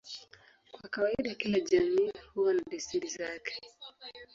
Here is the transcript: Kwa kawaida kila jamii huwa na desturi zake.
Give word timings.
Kwa 0.71 0.89
kawaida 0.89 1.35
kila 1.35 1.59
jamii 1.59 2.11
huwa 2.33 2.53
na 2.53 2.61
desturi 2.69 3.07
zake. 3.09 3.61